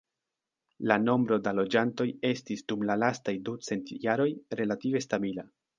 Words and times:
La 0.91 0.95
nombro 1.01 1.37
da 1.47 1.53
loĝantoj 1.59 2.09
estis 2.31 2.65
dum 2.73 2.89
la 2.93 2.99
lastaj 3.05 3.39
ducent 3.51 3.97
jaroj 4.09 4.31
relative 4.63 5.09
stabila. 5.11 5.51